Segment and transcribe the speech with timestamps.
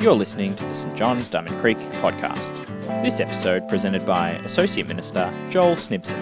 [0.00, 2.56] You're listening to the St John's Diamond Creek podcast.
[3.02, 6.16] This episode presented by Associate Minister Joel Snibson.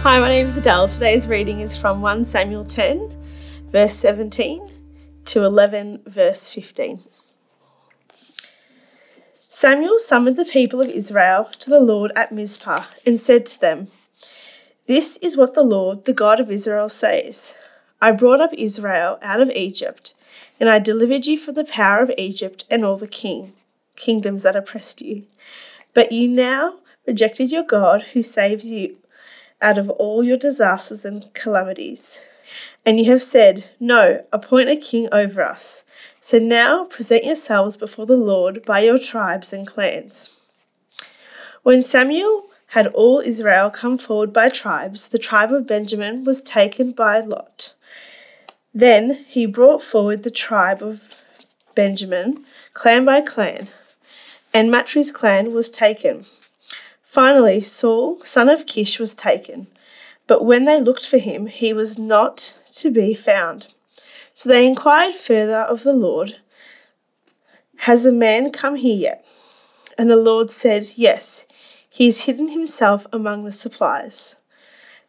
[0.00, 0.88] Hi, my name is Adele.
[0.88, 3.14] Today's reading is from 1 Samuel 10,
[3.66, 4.66] verse 17
[5.26, 7.02] to 11, verse 15.
[9.62, 13.86] Samuel summoned the people of Israel to the Lord at Mizpah and said to them,
[14.88, 17.54] This is what the Lord, the God of Israel, says
[18.00, 20.14] I brought up Israel out of Egypt,
[20.58, 23.52] and I delivered you from the power of Egypt and all the king,
[23.94, 25.26] kingdoms that oppressed you.
[25.94, 28.96] But you now rejected your God who saved you
[29.60, 32.18] out of all your disasters and calamities.
[32.84, 35.84] And you have said, No, appoint a king over us.
[36.24, 40.40] So now present yourselves before the Lord by your tribes and clans.
[41.64, 46.92] When Samuel had all Israel come forward by tribes, the tribe of Benjamin was taken
[46.92, 47.74] by Lot.
[48.72, 51.26] Then he brought forward the tribe of
[51.74, 53.66] Benjamin, clan by clan,
[54.54, 56.24] and Matri's clan was taken.
[57.02, 59.66] Finally, Saul, son of Kish, was taken,
[60.28, 63.71] but when they looked for him, he was not to be found.
[64.34, 66.36] So they inquired further of the Lord,
[67.76, 69.26] Has the man come here yet?
[69.98, 71.46] And the Lord said, Yes,
[71.88, 74.36] he has hidden himself among the supplies.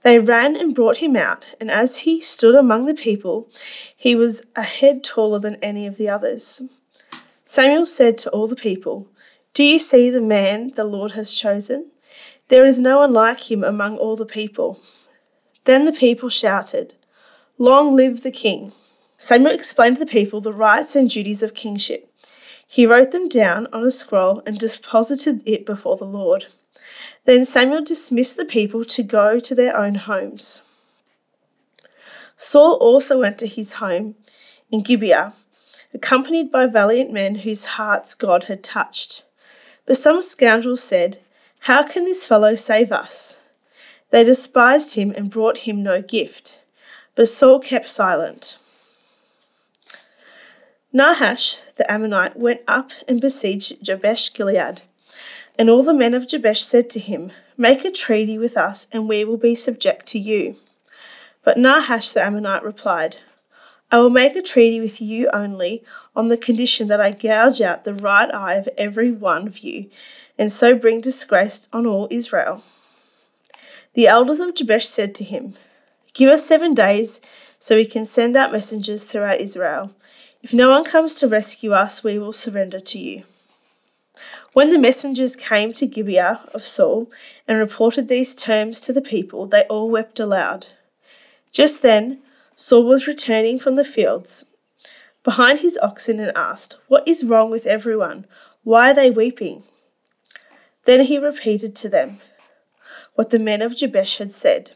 [0.04, 3.50] They ran and brought him out, and as he stood among the people,
[3.96, 6.62] he was a head taller than any of the others.
[7.46, 9.08] Samuel said to all the people,
[9.54, 11.92] Do you see the man the Lord has chosen?
[12.50, 14.80] There is no one like him among all the people.
[15.64, 16.96] Then the people shouted,
[17.58, 18.74] Long live the king!
[19.24, 22.14] Samuel explained to the people the rights and duties of kingship.
[22.68, 26.48] He wrote them down on a scroll and deposited it before the Lord.
[27.24, 30.62] Then Samuel dismissed the people to go to their own homes.
[32.36, 34.16] Saul also went to his home
[34.70, 35.32] in Gibeah,
[35.94, 39.24] accompanied by valiant men whose hearts God had touched.
[39.86, 41.20] But some scoundrels said,
[41.60, 43.40] How can this fellow save us?
[44.10, 46.60] They despised him and brought him no gift.
[47.16, 48.58] But Saul kept silent.
[50.94, 54.84] Nahash the Ammonite went up and besieged Jabesh Gilead.
[55.58, 59.10] And all the men of Jabesh said to him, Make a treaty with us, and
[59.10, 60.56] we will be subject to you.
[61.44, 63.18] But Nahash the Ammonite replied,
[63.92, 65.84] I will make a treaty with you only
[66.16, 69.90] on the condition that I gouge out the right eye of every one of you,
[70.38, 72.64] and so bring disgrace on all Israel.
[73.94, 75.56] The elders of Jabesh said to him,
[76.14, 77.20] Give us seven days
[77.58, 79.92] so we can send out messengers throughout Israel.
[80.44, 83.24] If no one comes to rescue us, we will surrender to you.
[84.52, 87.10] When the messengers came to Gibeah of Saul
[87.48, 90.68] and reported these terms to the people, they all wept aloud.
[91.54, 92.20] Just then,
[92.58, 94.44] Saul was returning from the fields
[95.24, 98.26] behind his oxen and asked, What is wrong with everyone?
[98.64, 99.64] Why are they weeping?
[100.84, 102.20] Then he repeated to them
[103.16, 104.72] what the men of Jabesh had said.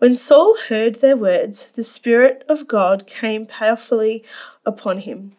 [0.00, 4.24] When Saul heard their words, the Spirit of God came powerfully
[4.64, 5.32] upon him,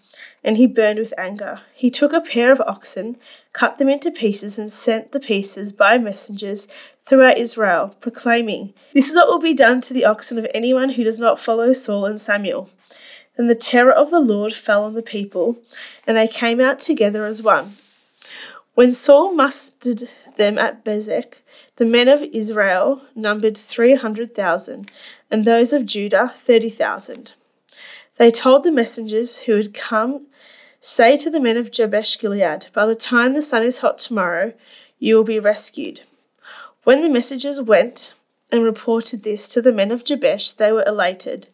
[0.44, 1.62] and he burned with anger.
[1.74, 3.18] He took a pair of oxen,
[3.54, 6.68] cut them into pieces, and sent the pieces by messengers
[7.08, 11.04] throughout Israel, proclaiming, This is what will be done to the oxen of anyone who
[11.04, 12.70] does not follow Saul and Samuel.
[13.38, 15.58] Then the terror of the Lord fell on the people,
[16.06, 17.78] and they came out together as one.
[18.74, 21.42] When Saul mustered them at Bezek,
[21.76, 24.90] the men of Israel numbered 300,000,
[25.30, 27.34] and those of Judah 30,000.
[28.16, 30.28] They told the messengers who had come,
[30.80, 34.54] Say to the men of Jabesh Gilead, By the time the sun is hot tomorrow,
[35.00, 36.02] you will be rescued.
[36.86, 38.14] When the messengers went
[38.54, 41.50] and reported this to the men of Jabesh, they were elated.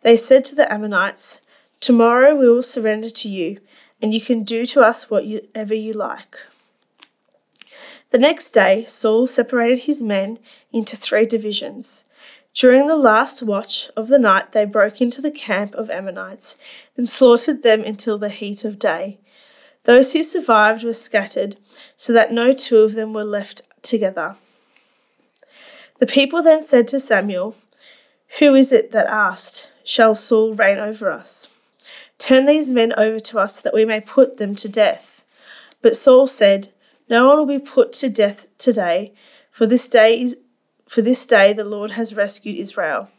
[0.00, 1.42] They said to the Ammonites,
[1.80, 3.58] Tomorrow we will surrender to you,
[4.00, 6.46] and you can do to us whatever you like.
[8.12, 10.38] The next day, Saul separated his men
[10.70, 12.04] into three divisions.
[12.52, 16.58] During the last watch of the night, they broke into the camp of Ammonites
[16.94, 19.18] and slaughtered them until the heat of day.
[19.84, 21.56] Those who survived were scattered,
[21.96, 24.36] so that no two of them were left together.
[25.98, 27.56] The people then said to Samuel,
[28.40, 31.48] Who is it that asked, Shall Saul reign over us?
[32.18, 35.24] Turn these men over to us that we may put them to death.
[35.80, 36.68] But Saul said,
[37.12, 39.12] no one will be put to death today,
[39.50, 40.38] for this day is
[40.88, 43.10] for this day the Lord has rescued Israel.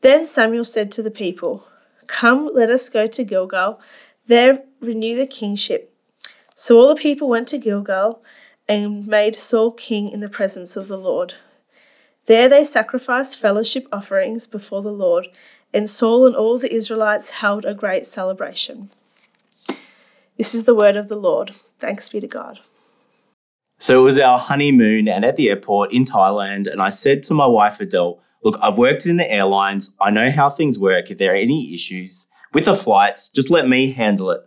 [0.00, 1.66] Then Samuel said to the people,
[2.06, 3.80] Come, let us go to Gilgal,
[4.26, 5.94] there renew the kingship.
[6.54, 8.22] So all the people went to Gilgal
[8.66, 11.34] and made Saul king in the presence of the Lord.
[12.24, 15.28] There they sacrificed fellowship offerings before the Lord,
[15.74, 18.88] and Saul and all the Israelites held a great celebration.
[20.38, 21.56] This is the word of the Lord.
[21.78, 22.60] Thanks be to God.
[23.82, 27.34] So it was our honeymoon and at the airport in Thailand, and I said to
[27.34, 29.92] my wife Adele, Look, I've worked in the airlines.
[30.00, 31.10] I know how things work.
[31.10, 34.42] If there are any issues with the flights, just let me handle it.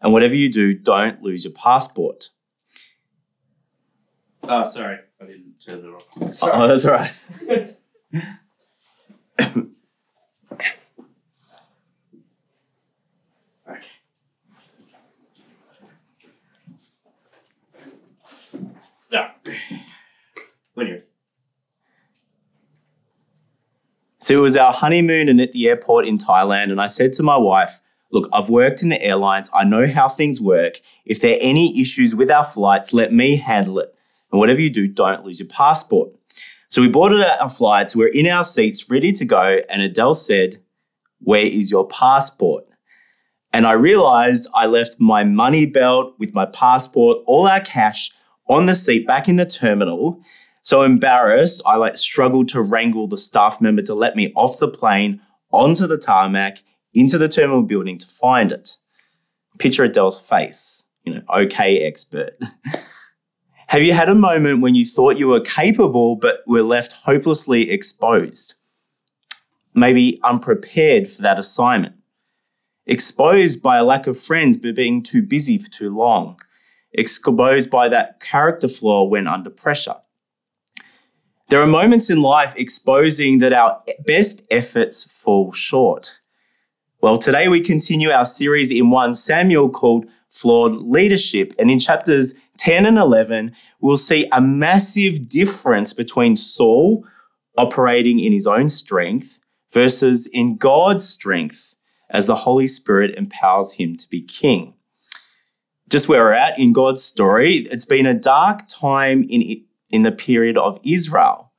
[0.00, 2.30] And whatever you do, don't lose your passport.
[4.44, 5.00] Oh, sorry.
[5.20, 6.42] I didn't turn it off.
[6.42, 7.76] Oh, that's all right.
[10.52, 10.72] Okay.
[19.10, 19.30] Yeah.
[20.74, 21.02] When you're
[24.30, 27.22] So it was our honeymoon and at the airport in Thailand, and I said to
[27.24, 27.80] my wife,
[28.12, 29.50] Look, I've worked in the airlines.
[29.52, 30.74] I know how things work.
[31.04, 33.92] If there are any issues with our flights, let me handle it.
[34.30, 36.10] And whatever you do, don't lose your passport.
[36.68, 40.60] So we boarded our flights, we're in our seats, ready to go, and Adele said,
[41.18, 42.66] Where is your passport?
[43.52, 48.12] And I realized I left my money belt with my passport, all our cash
[48.48, 50.22] on the seat back in the terminal.
[50.62, 54.68] So embarrassed, I like struggled to wrangle the staff member to let me off the
[54.68, 55.20] plane
[55.50, 56.58] onto the tarmac
[56.92, 58.76] into the terminal building to find it.
[59.58, 62.38] Picture Adele's face, you know, okay, expert.
[63.68, 67.70] Have you had a moment when you thought you were capable but were left hopelessly
[67.70, 68.54] exposed?
[69.74, 71.94] Maybe unprepared for that assignment.
[72.86, 76.40] Exposed by a lack of friends but being too busy for too long.
[76.92, 79.96] Exposed by that character flaw when under pressure.
[81.50, 86.20] There are moments in life exposing that our best efforts fall short.
[87.02, 91.52] Well, today we continue our series in 1 Samuel called Flawed Leadership.
[91.58, 93.50] And in chapters 10 and 11,
[93.80, 97.04] we'll see a massive difference between Saul
[97.58, 99.40] operating in his own strength
[99.72, 101.74] versus in God's strength
[102.10, 104.74] as the Holy Spirit empowers him to be king.
[105.88, 110.12] Just where we're at in God's story, it's been a dark time in in the
[110.12, 111.52] period of Israel.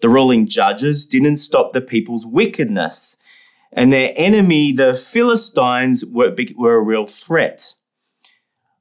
[0.00, 3.16] The ruling judges didn't stop the people's wickedness,
[3.72, 7.74] and their enemy, the Philistines, were, were a real threat.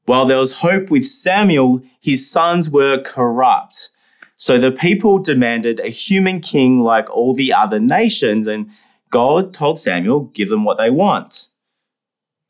[0.06, 3.90] While there was hope with Samuel, his sons were corrupt.
[4.36, 8.70] So the people demanded a human king like all the other nations, and
[9.10, 11.48] God told Samuel, give them what they want.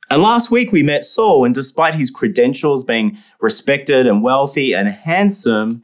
[0.09, 4.87] And last week we met Saul, and despite his credentials being respected and wealthy and
[4.87, 5.83] handsome,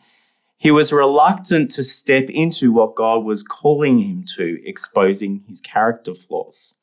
[0.59, 6.13] he was reluctant to step into what God was calling him to, exposing his character
[6.13, 6.75] flaws.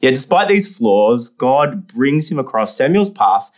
[0.00, 3.50] Yet, despite these flaws, God brings him across Samuel's path,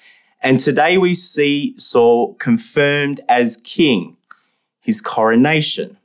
[0.43, 4.17] and today we see Saul confirmed as king,
[4.81, 5.99] his coronation.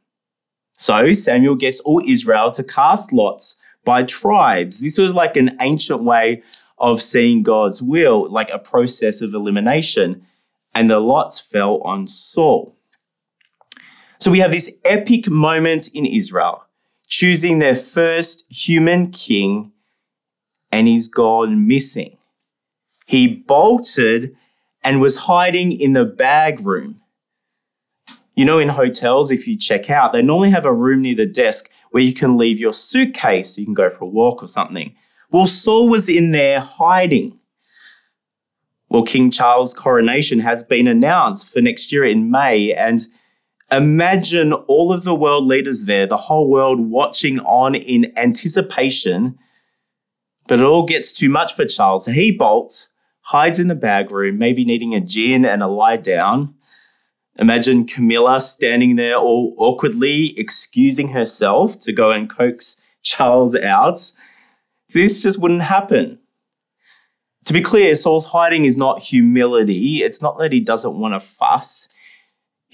[0.77, 4.81] So, Samuel gets all Israel to cast lots by tribes.
[4.81, 6.43] This was like an ancient way
[6.79, 10.25] of seeing God's will, like a process of elimination,
[10.73, 12.75] and the lots fell on Saul.
[14.19, 16.63] So we have this epic moment in Israel,
[17.07, 19.71] choosing their first human king,
[20.71, 22.17] and he's gone missing.
[23.05, 24.35] He bolted
[24.83, 27.01] and was hiding in the bag room.
[28.35, 31.25] You know, in hotels, if you check out, they normally have a room near the
[31.25, 34.47] desk where you can leave your suitcase so you can go for a walk or
[34.47, 34.93] something.
[35.31, 37.39] Well, Saul was in there hiding.
[38.89, 43.07] Well, King Charles' coronation has been announced for next year in May, and
[43.71, 49.37] Imagine all of the world leaders there, the whole world watching on in anticipation.
[50.47, 52.05] But it all gets too much for Charles.
[52.05, 52.89] He bolts,
[53.21, 56.53] hides in the bag room, maybe needing a gin and a lie down.
[57.37, 63.99] Imagine Camilla standing there all awkwardly excusing herself to go and coax Charles out.
[64.93, 66.19] This just wouldn't happen.
[67.45, 70.03] To be clear, Saul's hiding is not humility.
[70.03, 71.89] It's not that he doesn't want to fuss.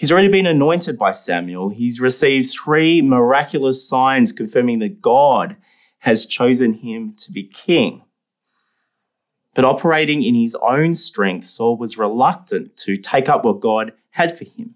[0.01, 1.69] He's already been anointed by Samuel.
[1.69, 5.57] He's received three miraculous signs confirming that God
[5.99, 8.01] has chosen him to be king.
[9.53, 14.35] But operating in his own strength, Saul was reluctant to take up what God had
[14.35, 14.73] for him.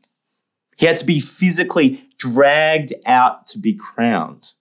[0.77, 4.53] He had to be physically dragged out to be crowned.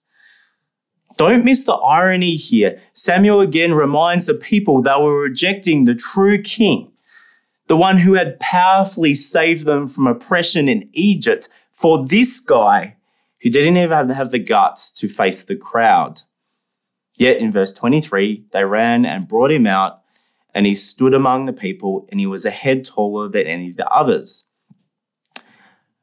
[1.15, 2.81] Don't miss the irony here.
[2.93, 6.91] Samuel again reminds the people they were rejecting the true king
[7.67, 12.95] the one who had powerfully saved them from oppression in Egypt, for this guy
[13.41, 16.21] who didn't even have the guts to face the crowd.
[17.17, 20.01] Yet in verse 23, they ran and brought him out,
[20.53, 23.77] and he stood among the people, and he was a head taller than any of
[23.77, 24.45] the others.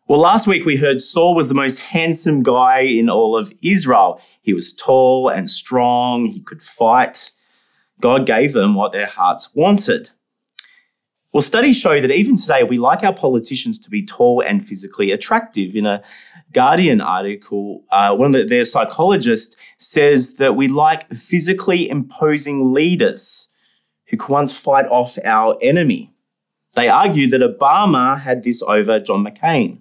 [0.08, 4.20] Well, last week we heard Saul was the most handsome guy in all of Israel.
[4.42, 7.30] He was tall and strong, he could fight.
[8.00, 10.10] God gave them what their hearts wanted.
[11.32, 15.12] Well, studies show that even today we like our politicians to be tall and physically
[15.12, 15.74] attractive.
[15.74, 16.02] In a
[16.52, 23.48] Guardian article, uh, one of the, their psychologists says that we like physically imposing leaders
[24.08, 26.12] who can once fight off our enemy.
[26.74, 29.78] They argue that Obama had this over John McCain.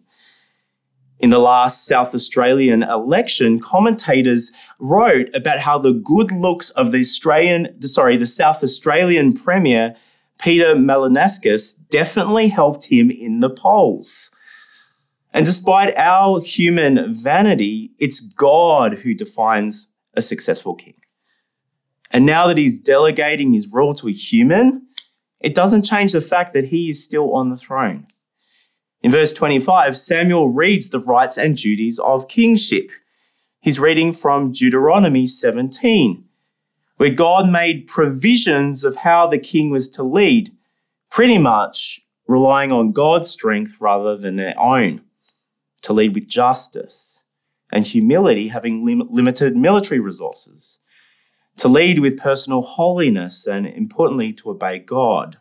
[1.20, 7.02] In the last South Australian election, commentators wrote about how the good looks of the
[7.02, 9.98] Australian, sorry, the South Australian Premier,
[10.42, 14.32] Peter Malinauskas, definitely helped him in the polls.
[15.34, 20.96] And despite our human vanity, it's God who defines a successful king.
[22.10, 24.88] And now that he's delegating his rule to a human,
[25.42, 28.08] it doesn't change the fact that he is still on the throne.
[29.02, 32.90] In verse 25, Samuel reads the rights and duties of kingship.
[33.62, 36.26] He's reading from Deuteronomy 17,
[37.02, 40.56] where God made provisions of how the king was to lead,
[41.10, 45.02] pretty much relying on God's strength rather than their own,
[45.82, 47.24] to lead with justice
[47.72, 50.78] and humility, having lim- limited military resources
[51.58, 55.40] to lead with personal holiness, and importantly, to obey God.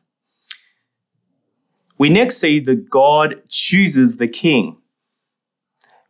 [1.99, 4.80] We next see that God chooses the king.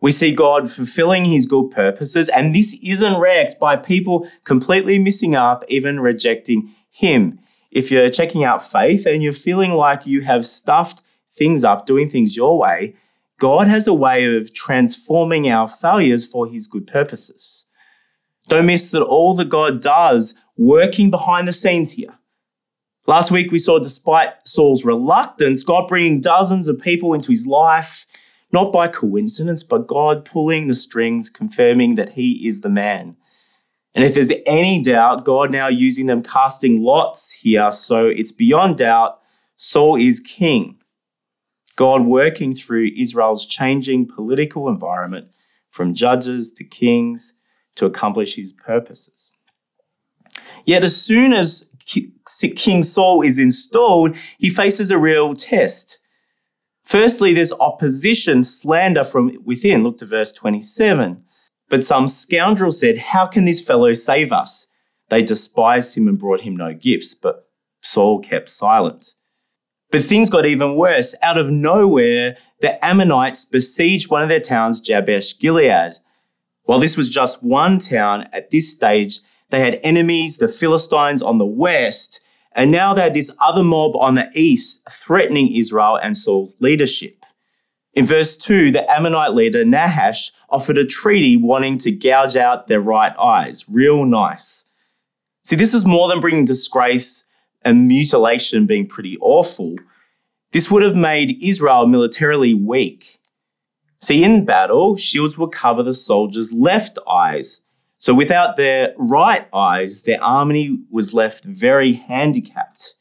[0.01, 5.35] We see God fulfilling his good purposes, and this isn't wrecked by people completely missing
[5.35, 7.39] up, even rejecting him.
[7.71, 11.03] If you're checking out faith and you're feeling like you have stuffed
[11.33, 12.95] things up, doing things your way,
[13.39, 17.67] God has a way of transforming our failures for his good purposes.
[18.49, 22.19] Don't miss that all that God does working behind the scenes here.
[23.07, 28.07] Last week, we saw, despite Saul's reluctance, God bringing dozens of people into his life,
[28.53, 33.17] not by coincidence, but God pulling the strings, confirming that he is the man.
[33.95, 38.79] And if there's any doubt, God now using them casting lots here, so it's beyond
[38.79, 39.21] doubt,
[39.57, 40.77] Saul is king.
[41.77, 45.29] God working through Israel's changing political environment
[45.71, 47.35] from judges to kings
[47.77, 49.33] to accomplish his purposes.
[50.65, 55.99] Yet, as soon as King Saul is installed, he faces a real test.
[56.91, 59.85] Firstly, there's opposition, slander from within.
[59.85, 61.23] Look to verse 27.
[61.69, 64.67] But some scoundrel said, How can this fellow save us?
[65.09, 67.49] They despised him and brought him no gifts, but
[67.81, 69.15] Saul kept silent.
[69.93, 71.15] But things got even worse.
[71.23, 75.93] Out of nowhere, the Ammonites besieged one of their towns, Jabesh Gilead.
[76.65, 79.21] While this was just one town at this stage,
[79.51, 82.21] they had enemies, the Philistines on the west,
[82.53, 87.25] and now they had this other mob on the east threatening Israel and Saul's leadership.
[87.95, 92.81] In verse 2, the Ammonite leader Nahash offered a treaty wanting to gouge out their
[92.81, 93.69] right eyes.
[93.69, 94.65] Real nice.
[95.43, 97.25] See, this is more than bringing disgrace
[97.63, 99.77] and mutilation being pretty awful.
[100.53, 103.19] This would have made Israel militarily weak.
[104.01, 107.61] See, in battle, shields would cover the soldiers' left eyes.
[108.01, 112.95] So without their right eyes, their army was left very handicapped.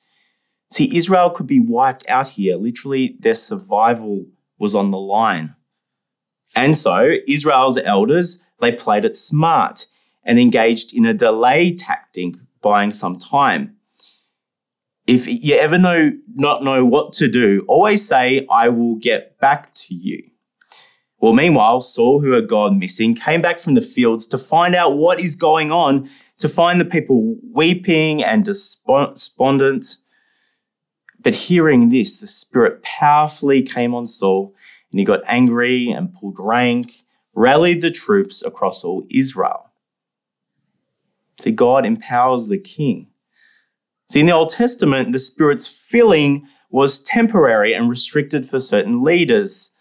[0.72, 2.58] See, Israel could be wiped out here.
[2.58, 4.26] Literally, their survival
[4.60, 5.56] was on the line.
[6.54, 9.88] And so, Israel's elders, they played it smart
[10.26, 13.78] and engaged in a delay tactic, buying some time.
[15.08, 19.74] If you ever know not know what to do, always say, I will get back
[19.74, 20.29] to you.
[21.22, 24.98] Well, meanwhile, Saul, who had gone missing, came back from the fields to find out
[24.98, 29.98] what is going on, to find the people weeping and despondent.
[31.22, 34.56] But hearing this, the Spirit powerfully came on Saul,
[34.92, 36.94] and he got angry and pulled rank,
[37.34, 39.70] rallied the troops across all Israel.
[41.40, 43.08] See, God empowers the king.
[44.10, 49.72] See, in the Old Testament, the Spirit's filling was temporary and restricted for certain leaders.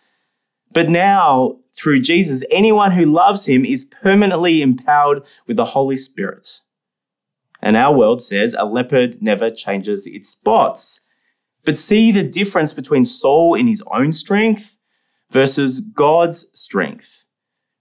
[0.78, 6.60] But now, through Jesus, anyone who loves him is permanently empowered with the Holy Spirit.
[7.60, 11.00] And our world says a leopard never changes its spots.
[11.64, 14.76] But see the difference between Saul in his own strength
[15.32, 17.24] versus God's strength.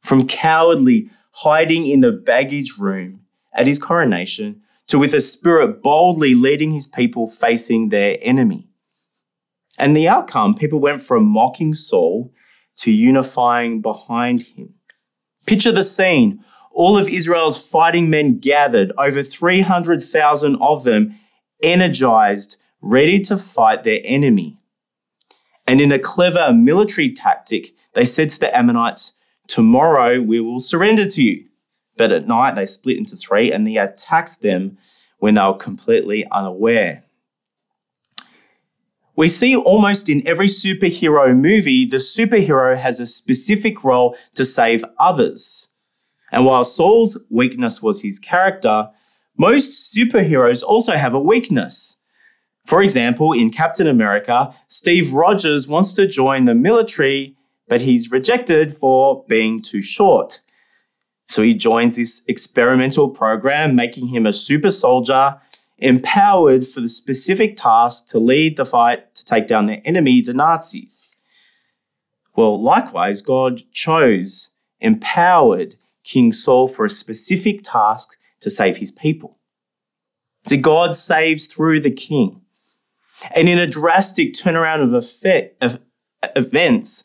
[0.01, 6.33] From cowardly hiding in the baggage room at his coronation to with a spirit boldly
[6.33, 8.69] leading his people facing their enemy.
[9.77, 12.33] And the outcome, people went from mocking Saul
[12.77, 14.75] to unifying behind him.
[15.45, 16.43] Picture the scene.
[16.71, 21.15] All of Israel's fighting men gathered, over 300,000 of them,
[21.63, 24.59] energized, ready to fight their enemy.
[25.65, 29.13] And in a clever military tactic, they said to the Ammonites,
[29.47, 31.45] Tomorrow we will surrender to you.
[31.97, 34.77] But at night they split into three and they attacked them
[35.17, 37.03] when they were completely unaware.
[39.17, 44.85] We see almost in every superhero movie, the superhero has a specific role to save
[44.99, 45.69] others.
[46.31, 48.89] And while Saul's weakness was his character,
[49.35, 51.97] most superheroes also have a weakness.
[52.63, 57.35] For example, in Captain America, Steve Rogers wants to join the military,
[57.67, 60.41] but he's rejected for being too short.
[61.27, 65.37] So he joins this experimental program, making him a super soldier,
[65.77, 70.33] empowered for the specific task to lead the fight to take down their enemy, the
[70.33, 71.15] Nazis.
[72.35, 79.39] Well, likewise, God chose, empowered King Saul for a specific task to save his people.
[80.45, 82.41] So God saves through the king.
[83.31, 85.79] And in a drastic turnaround of, effect, of
[86.35, 87.03] events,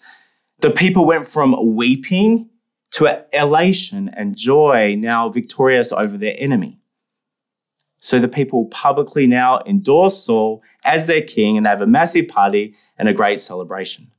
[0.60, 2.50] the people went from weeping
[2.92, 6.81] to elation and joy, now victorious over their enemy.
[8.02, 12.26] So the people publicly now endorse Saul as their king and they have a massive
[12.26, 14.10] party and a great celebration.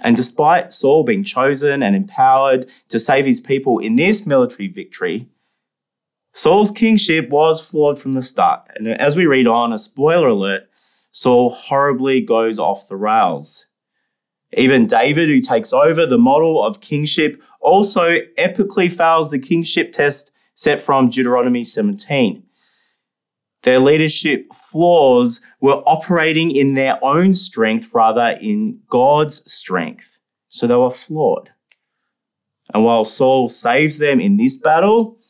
[0.00, 5.28] And despite Saul being chosen and empowered to save his people in this military victory,
[6.32, 8.70] Saul's kingship was flawed from the start.
[8.76, 10.70] And as we read on, a spoiler alert,
[11.10, 13.66] Saul horribly goes off the rails.
[14.56, 20.30] Even David, who takes over the model of kingship, also epically fails the kingship test
[20.58, 22.42] set from Deuteronomy 17.
[23.62, 30.18] Their leadership flaws were operating in their own strength rather in God's strength.
[30.48, 31.50] So they were flawed.
[32.74, 35.20] And while Saul saves them in this battle,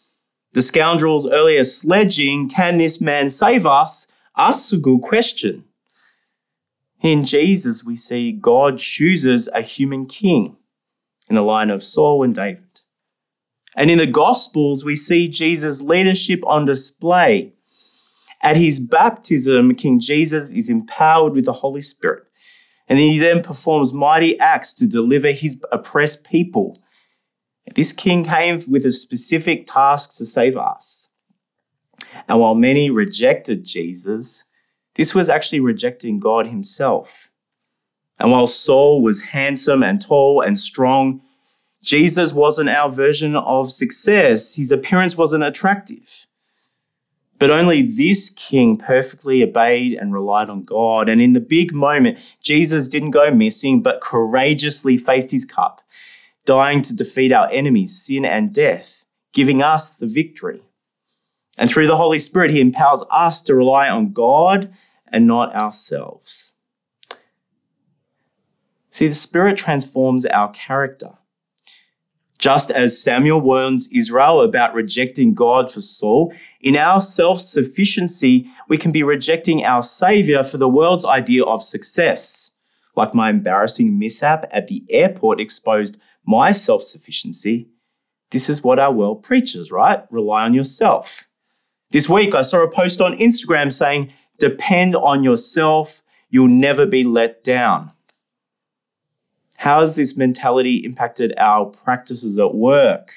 [0.53, 5.65] the scoundrel's earlier sledging, can this man save us, asks a good question.
[7.03, 10.57] In Jesus, we see God chooses a human king
[11.29, 12.68] in the line of Saul and David.
[13.79, 17.53] And in the Gospels, we see Jesus' leadership on display.
[18.43, 22.25] At his baptism, King Jesus is empowered with the Holy Spirit.
[22.89, 26.75] And he then performs mighty acts to deliver his oppressed people.
[27.77, 31.09] This king came with a specific task to save us.
[32.27, 34.43] And while many rejected Jesus,
[34.97, 37.31] this was actually rejecting God himself.
[38.19, 41.23] And while Saul was handsome and tall and strong,
[41.83, 44.57] Jesus wasn't our version of success.
[44.57, 46.27] His appearance wasn't attractive.
[47.39, 51.09] But only this king perfectly obeyed and relied on God.
[51.09, 55.81] And in the big moment, Jesus didn't go missing, but courageously faced his cup,
[56.45, 60.63] dying to defeat our enemies, sin and death, giving us the victory.
[61.57, 64.73] And through the Holy Spirit, he empowers us to rely on God
[65.13, 66.53] and not ourselves.
[68.91, 71.19] See, the Spirit transforms our character.
[72.39, 78.79] Just as Samuel warns Israel about rejecting God for Saul, in our self sufficiency, we
[78.79, 82.53] can be rejecting our Savior for the world's idea of success.
[82.95, 87.71] Like my embarrassing mishap at the airport exposed my self sufficiency.
[88.31, 90.05] This is what our world preaches, right?
[90.11, 91.25] Rely on yourself.
[91.91, 97.03] This week, I saw a post on Instagram saying, Depend on yourself, you'll never be
[97.03, 97.91] let down.
[99.59, 103.13] How has this mentality impacted our practices at work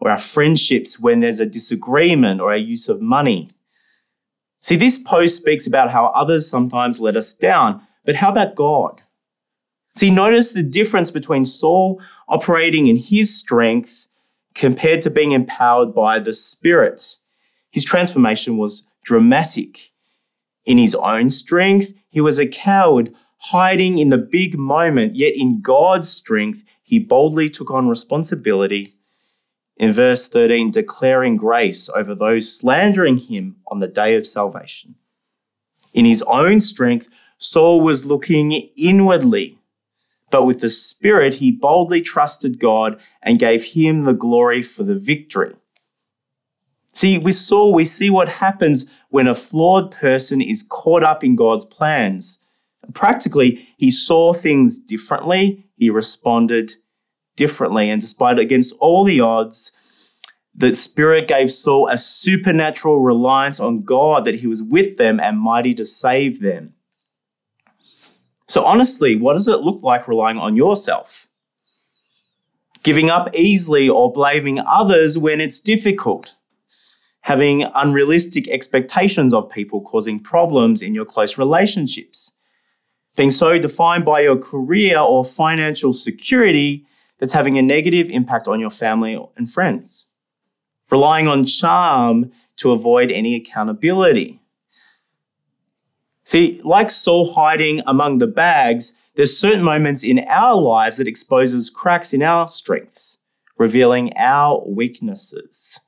[0.00, 3.48] or our friendships when there's a disagreement or our use of money?
[4.60, 9.00] See, this post speaks about how others sometimes let us down, but how about God?
[9.96, 14.08] See, notice the difference between Saul operating in his strength
[14.54, 17.16] compared to being empowered by the Spirit.
[17.70, 19.92] His transformation was dramatic.
[20.66, 23.14] In his own strength, he was a coward
[23.46, 28.94] hiding in the big moment, yet in God's strength, he boldly took on responsibility.
[29.76, 34.94] In verse 13, declaring grace over those slandering him on the day of salvation.
[35.92, 39.58] In his own strength, Saul was looking inwardly,
[40.30, 44.94] but with the Spirit, he boldly trusted God and gave him the glory for the
[44.94, 45.56] victory.
[46.94, 51.34] See, with Saul, we see what happens when a flawed person is caught up in
[51.34, 52.38] God's plans.
[52.94, 56.72] Practically, he saw things differently, he responded
[57.36, 59.72] differently, and despite against all the odds,
[60.54, 65.38] the Spirit gave Saul a supernatural reliance on God that he was with them and
[65.38, 66.74] mighty to save them.
[68.48, 71.28] So, honestly, what does it look like relying on yourself?
[72.82, 76.34] Giving up easily or blaming others when it's difficult?
[77.22, 82.32] having unrealistic expectations of people, causing problems in your close relationships,
[83.16, 86.86] being so defined by your career or financial security
[87.18, 90.06] that's having a negative impact on your family and friends,
[90.90, 94.40] relying on charm to avoid any accountability.
[96.24, 101.68] See, like Saul hiding among the bags, there's certain moments in our lives that exposes
[101.68, 103.18] cracks in our strengths,
[103.58, 105.78] revealing our weaknesses.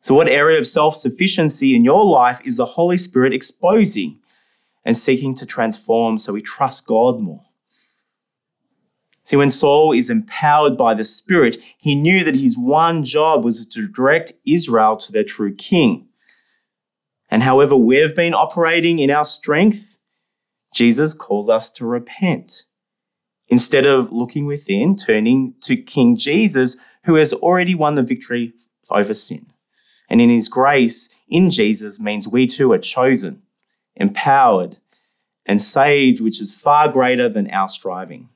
[0.00, 4.18] So, what area of self sufficiency in your life is the Holy Spirit exposing
[4.84, 7.44] and seeking to transform so we trust God more?
[9.24, 13.64] See, when Saul is empowered by the Spirit, he knew that his one job was
[13.66, 16.08] to direct Israel to their true king.
[17.30, 19.96] And however we've been operating in our strength,
[20.74, 22.64] Jesus calls us to repent.
[23.48, 28.54] Instead of looking within, turning to King Jesus, who has already won the victory
[28.90, 29.46] over sin.
[30.08, 33.41] And in his grace in Jesus means we too are chosen,
[33.96, 34.76] empowered,
[35.46, 38.28] and saved, which is far greater than our striving.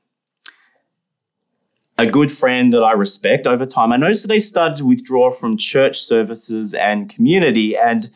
[1.97, 5.31] A good friend that I respect over time, I noticed that they started to withdraw
[5.31, 7.75] from church services and community.
[7.75, 8.09] And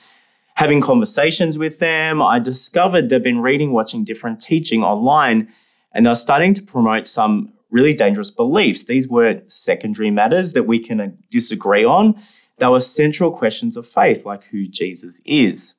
[0.56, 5.48] having conversations with them, I discovered they've been reading, watching different teaching online,
[5.94, 8.84] and they're starting to promote some really dangerous beliefs.
[8.84, 12.22] These weren't secondary matters that we can uh, disagree on.
[12.58, 15.76] They were central questions of faith, like who Jesus is.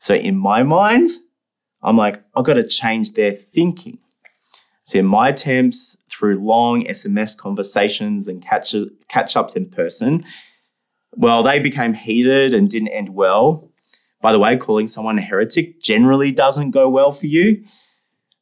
[0.00, 1.08] So in my mind,
[1.82, 3.98] I'm like, I've got to change their thinking.
[4.82, 8.74] So in my attempts through long SMS conversations and catch,
[9.08, 10.24] catch ups in person,
[11.12, 13.70] well, they became heated and didn't end well.
[14.22, 17.64] By the way, calling someone a heretic generally doesn't go well for you.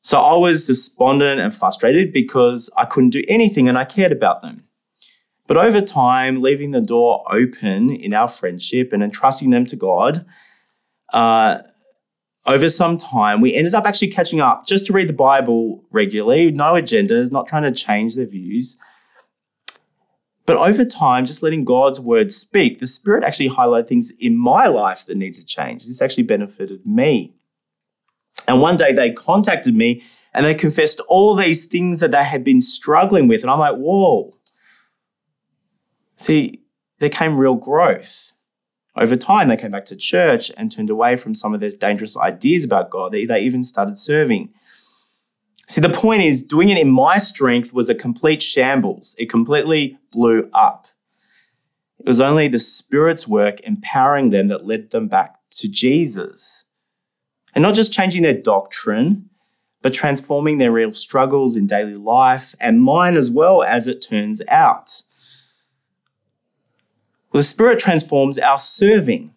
[0.01, 4.43] So I was despondent and frustrated because I couldn't do anything and I cared about
[4.43, 4.65] them.
[5.49, 10.25] But over time, leaving the door open in our friendship and entrusting them to God,
[11.13, 11.59] uh,
[12.47, 16.51] over some time, we ended up actually catching up just to read the Bible regularly,
[16.51, 18.77] no agendas, not trying to change their views.
[20.47, 24.67] But over time, just letting God's word speak, the Spirit actually highlighted things in my
[24.67, 25.85] life that needed to change.
[25.85, 27.35] This actually benefited me.
[28.47, 32.45] And one day they contacted me and they confessed all these things that they had
[32.45, 33.43] been struggling with.
[33.43, 34.33] And I'm like, whoa.
[36.17, 36.63] See,
[36.99, 38.33] there came real growth.
[38.99, 42.17] Over time, they came back to church and turned away from some of those dangerous
[42.17, 43.13] ideas about God.
[43.13, 44.51] They, they even started serving.
[45.69, 49.15] See, the point is, doing it in my strength was a complete shambles.
[49.17, 50.89] It completely blew up.
[52.01, 56.65] It was only the Spirit's work empowering them that led them back to Jesus.
[57.55, 59.31] And not just changing their doctrine,
[59.81, 64.43] but transforming their real struggles in daily life and mine as well, as it turns
[64.49, 65.03] out.
[67.33, 69.35] Well, the Spirit transforms our serving.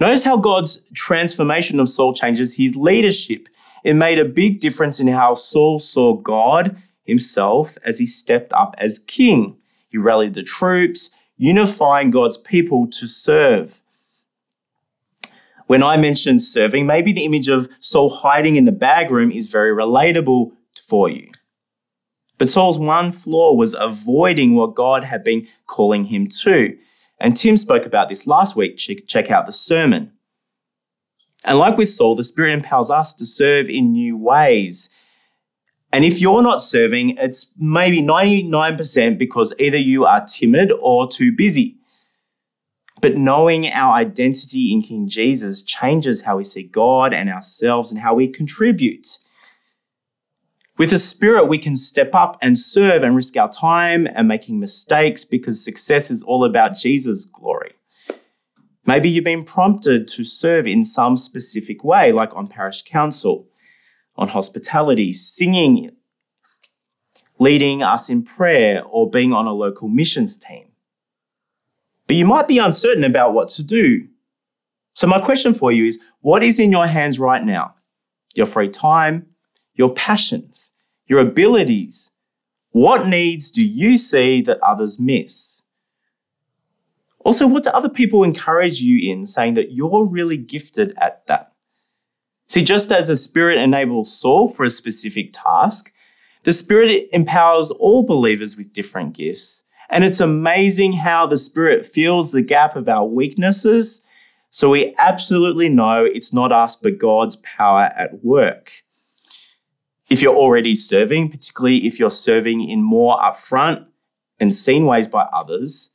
[0.00, 3.48] Notice how God's transformation of Saul changes his leadership.
[3.84, 8.74] It made a big difference in how Saul saw God himself as he stepped up
[8.78, 9.56] as king.
[9.88, 13.80] He rallied the troops, unifying God's people to serve.
[15.66, 19.46] When I mention serving, maybe the image of Saul hiding in the bag room is
[19.46, 20.52] very relatable
[20.86, 21.30] for you.
[22.38, 26.76] But Saul's one flaw was avoiding what God had been calling him to.
[27.20, 28.76] And Tim spoke about this last week.
[28.76, 30.12] Check out the sermon.
[31.44, 34.90] And like with Saul, the Spirit empowers us to serve in new ways.
[35.92, 41.30] And if you're not serving, it's maybe 99% because either you are timid or too
[41.30, 41.76] busy.
[43.00, 48.00] But knowing our identity in King Jesus changes how we see God and ourselves and
[48.00, 49.18] how we contribute.
[50.76, 54.58] With the Spirit, we can step up and serve and risk our time and making
[54.58, 57.74] mistakes because success is all about Jesus' glory.
[58.84, 63.46] Maybe you've been prompted to serve in some specific way, like on parish council,
[64.16, 65.92] on hospitality, singing,
[67.38, 70.72] leading us in prayer, or being on a local missions team.
[72.08, 74.08] But you might be uncertain about what to do.
[74.94, 77.76] So, my question for you is what is in your hands right now?
[78.34, 79.33] Your free time,
[79.74, 80.72] your passions,
[81.06, 82.10] your abilities.
[82.70, 85.62] What needs do you see that others miss?
[87.20, 91.52] Also, what do other people encourage you in, saying that you're really gifted at that?
[92.48, 95.92] See, just as the Spirit enables Saul for a specific task,
[96.42, 99.62] the Spirit empowers all believers with different gifts.
[99.88, 104.02] And it's amazing how the Spirit fills the gap of our weaknesses.
[104.50, 108.83] So we absolutely know it's not us, but God's power at work
[110.10, 113.86] if you're already serving, particularly if you're serving in more upfront
[114.38, 115.90] and seen ways by others,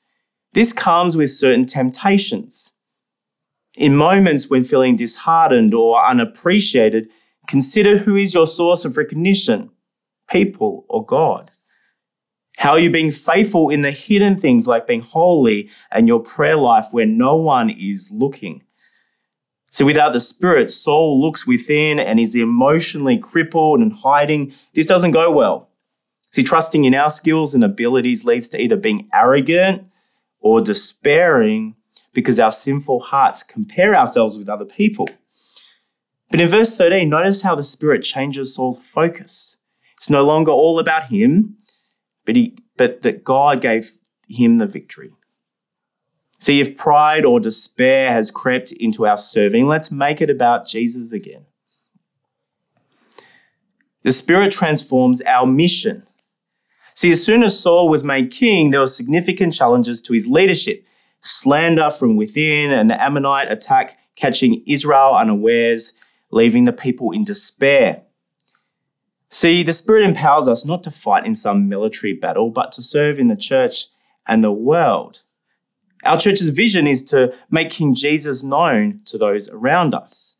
[0.53, 2.73] This comes with certain temptations.
[3.77, 7.09] In moments when feeling disheartened or unappreciated,
[7.47, 9.69] consider who is your source of recognition
[10.29, 11.51] people or God.
[12.57, 16.57] How are you being faithful in the hidden things like being holy and your prayer
[16.57, 18.63] life where no one is looking?
[19.71, 24.51] So, without the Spirit, Saul looks within and is emotionally crippled and hiding.
[24.73, 25.69] This doesn't go well.
[26.31, 29.83] See, trusting in our skills and abilities leads to either being arrogant
[30.39, 31.75] or despairing
[32.13, 35.07] because our sinful hearts compare ourselves with other people.
[36.29, 39.57] But in verse 13, notice how the Spirit changes Saul's focus.
[39.97, 41.57] It's no longer all about him,
[42.25, 45.11] but, he, but that God gave him the victory.
[46.39, 51.11] See, if pride or despair has crept into our serving, let's make it about Jesus
[51.11, 51.45] again.
[54.03, 56.07] The Spirit transforms our mission.
[56.95, 60.85] See, as soon as Saul was made king, there were significant challenges to his leadership
[61.21, 65.93] slander from within, and the Ammonite attack catching Israel unawares,
[66.31, 68.03] leaving the people in despair.
[69.29, 73.19] See, the Spirit empowers us not to fight in some military battle, but to serve
[73.19, 73.87] in the church
[74.25, 75.23] and the world.
[76.03, 80.35] Our church's vision is to make King Jesus known to those around us.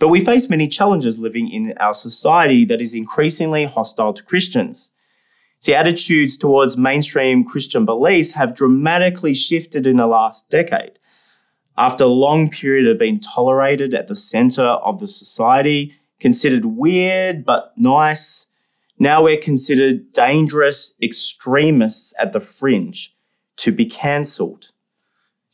[0.00, 4.90] But we face many challenges living in our society that is increasingly hostile to Christians.
[5.60, 10.98] See, attitudes towards mainstream Christian beliefs have dramatically shifted in the last decade.
[11.78, 17.44] After a long period of being tolerated at the center of the society, considered weird
[17.44, 18.46] but nice,
[18.98, 23.13] now we're considered dangerous extremists at the fringe
[23.56, 24.68] to be cancelled.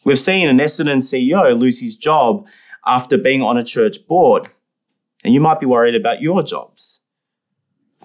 [0.04, 2.46] We've seen an Essendon CEO lose his job
[2.86, 4.48] after being on a church board,
[5.22, 7.00] and you might be worried about your jobs.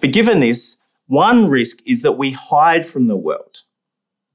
[0.00, 3.62] But given this, one risk is that we hide from the world.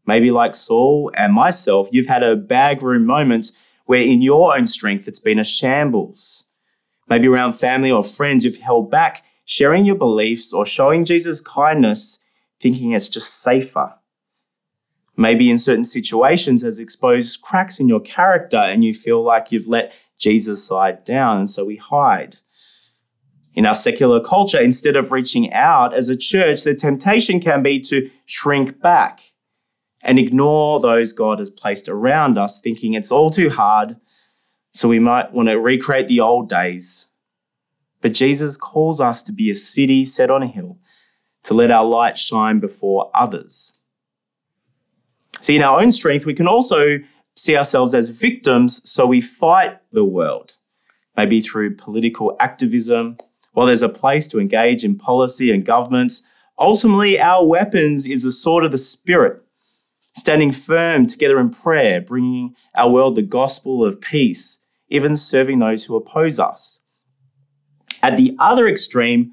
[0.08, 3.52] Maybe like Saul and myself, you've had a bag room moment
[3.86, 6.46] where in your own strength it's been a shambles.
[7.08, 12.18] Maybe around family or friends, you've held back sharing your beliefs or showing Jesus kindness,
[12.60, 13.94] thinking it's just safer
[15.22, 19.68] maybe in certain situations has exposed cracks in your character and you feel like you've
[19.68, 22.38] let Jesus side down, and so we hide.
[23.54, 27.80] In our secular culture, instead of reaching out as a church, the temptation can be
[27.82, 29.22] to shrink back
[30.04, 33.98] and ignore those God has placed around us, thinking it's all too hard,
[34.72, 37.08] so we might want to recreate the old days.
[38.00, 40.80] But Jesus calls us to be a city set on a hill,
[41.44, 43.74] to let our light shine before others.
[45.42, 47.00] See, in our own strength, we can also
[47.36, 50.58] see ourselves as victims, so we fight the world,
[51.18, 53.18] maybe through political activism.
[53.54, 56.22] While there's a place to engage in policy and governments,
[56.60, 59.42] ultimately our weapons is the sword of the Spirit,
[60.14, 65.86] standing firm together in prayer, bringing our world the gospel of peace, even serving those
[65.86, 66.80] who oppose us.
[68.04, 69.32] At the other extreme,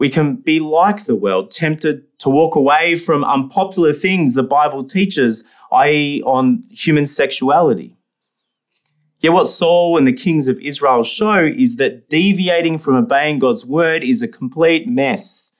[0.00, 4.82] we can be like the world, tempted to walk away from unpopular things the Bible
[4.82, 7.98] teaches, i.e., on human sexuality.
[9.20, 13.66] Yet, what Saul and the kings of Israel show is that deviating from obeying God's
[13.66, 15.52] word is a complete mess.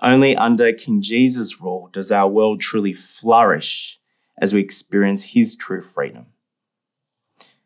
[0.00, 3.98] Only under King Jesus' rule does our world truly flourish
[4.40, 6.26] as we experience his true freedom.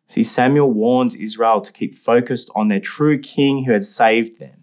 [0.07, 4.58] See, Samuel warns Israel to keep focused on their true king who had saved them.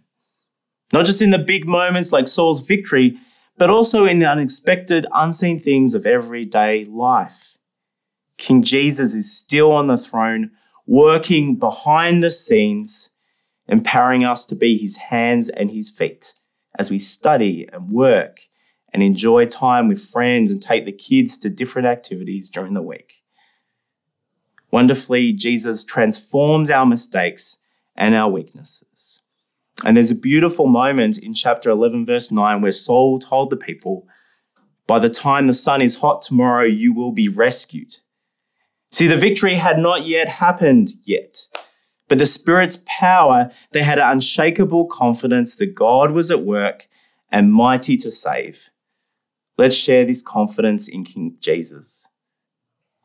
[0.96, 3.18] Not just in the big moments like Saul's victory,
[3.58, 7.58] but also in the unexpected, unseen things of everyday life.
[8.38, 10.52] King Jesus is still on the throne,
[10.88, 13.10] working behind the scenes,
[13.68, 16.34] empowering us to be his hands and his feet
[16.80, 18.44] as we study and work
[18.94, 23.22] and enjoy time with friends and take the kids to different activities during the week.
[24.72, 27.58] Wonderfully, Jesus transforms our mistakes
[27.98, 29.20] and our weaknesses.
[29.84, 34.08] And there's a beautiful moment in chapter 11, verse 9, where Saul told the people,
[34.88, 37.98] By the time the sun is hot tomorrow, you will be rescued.
[38.92, 41.48] See, the victory had not yet happened yet.
[42.08, 46.88] But the Spirit's power, they had an unshakable confidence that God was at work
[47.32, 48.70] and mighty to save.
[49.58, 52.08] Let's share this confidence in King Jesus.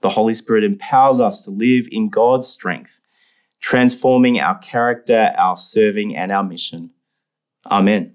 [0.02, 2.99] The Holy Spirit empowers us to live in God's strength
[3.60, 6.90] transforming our character, our serving, and our mission.
[7.70, 8.14] Amen.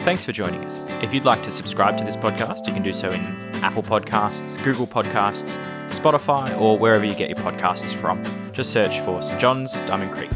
[0.00, 0.84] Thanks for joining us.
[1.02, 3.20] If you'd like to subscribe to this podcast, you can do so in
[3.56, 5.58] Apple Podcasts, Google Podcasts,
[5.90, 8.22] Spotify, or wherever you get your podcasts from.
[8.52, 9.38] Just search for St.
[9.38, 10.30] John's Diamond Creek.